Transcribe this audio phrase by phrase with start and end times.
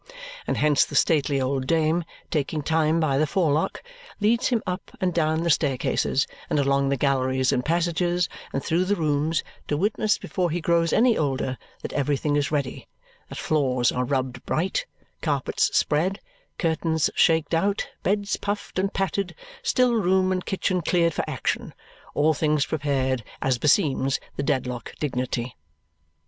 [0.47, 3.83] And hence the stately old dame, taking Time by the forelock,
[4.19, 8.85] leads him up and down the staircases, and along the galleries and passages, and through
[8.85, 12.87] the rooms, to witness before he grows any older that everything is ready,
[13.29, 14.87] that floors are rubbed bright,
[15.21, 16.19] carpets spread,
[16.57, 21.75] curtains shaken out, beds puffed and patted, still room and kitchen cleared for action
[22.15, 25.55] all things prepared as beseems the Dedlock dignity.